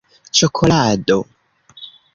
ĉokolado 0.37 1.21